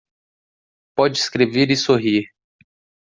[0.97, 2.25] Pode escrever e sorrir